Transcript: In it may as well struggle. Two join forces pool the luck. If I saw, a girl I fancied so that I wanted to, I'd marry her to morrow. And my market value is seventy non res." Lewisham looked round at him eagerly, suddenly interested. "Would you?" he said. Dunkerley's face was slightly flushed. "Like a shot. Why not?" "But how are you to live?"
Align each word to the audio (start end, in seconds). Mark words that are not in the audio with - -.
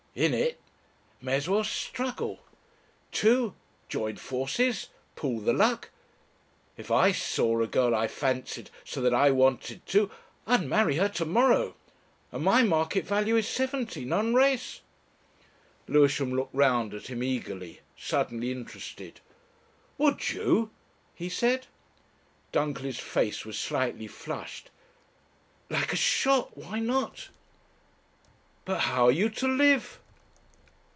In 0.13 0.33
it 0.33 0.59
may 1.21 1.35
as 1.35 1.47
well 1.47 1.63
struggle. 1.63 2.39
Two 3.13 3.55
join 3.87 4.17
forces 4.17 4.89
pool 5.15 5.39
the 5.39 5.53
luck. 5.53 5.89
If 6.75 6.91
I 6.91 7.13
saw, 7.13 7.61
a 7.61 7.65
girl 7.67 7.95
I 7.95 8.09
fancied 8.09 8.71
so 8.83 8.99
that 9.03 9.13
I 9.13 9.31
wanted 9.31 9.85
to, 9.85 10.11
I'd 10.45 10.65
marry 10.67 10.97
her 10.97 11.07
to 11.07 11.23
morrow. 11.23 11.77
And 12.33 12.43
my 12.43 12.61
market 12.61 13.07
value 13.07 13.37
is 13.37 13.47
seventy 13.47 14.03
non 14.03 14.33
res." 14.33 14.81
Lewisham 15.87 16.33
looked 16.35 16.53
round 16.53 16.93
at 16.93 17.07
him 17.07 17.23
eagerly, 17.23 17.79
suddenly 17.95 18.51
interested. 18.51 19.21
"Would 19.97 20.29
you?" 20.31 20.71
he 21.15 21.29
said. 21.29 21.67
Dunkerley's 22.51 22.99
face 22.99 23.45
was 23.45 23.57
slightly 23.57 24.07
flushed. 24.07 24.71
"Like 25.69 25.93
a 25.93 25.95
shot. 25.95 26.57
Why 26.57 26.79
not?" 26.79 27.29
"But 28.65 28.79
how 28.81 29.05
are 29.05 29.11
you 29.11 29.29
to 29.29 29.47
live?" 29.47 29.99